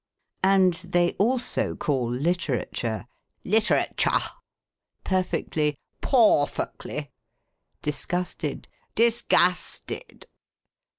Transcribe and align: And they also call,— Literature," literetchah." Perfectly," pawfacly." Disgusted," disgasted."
And 0.43 0.73
they 0.73 1.13
also 1.19 1.75
call,— 1.75 2.09
Literature," 2.11 3.05
literetchah." 3.45 4.31
Perfectly," 5.03 5.77
pawfacly." 6.01 7.11
Disgusted," 7.83 8.67
disgasted." 8.95 10.25